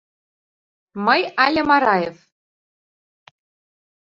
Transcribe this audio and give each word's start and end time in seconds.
Мый 1.05 1.21
але 1.45 1.61
Мараев?!. 1.69 2.17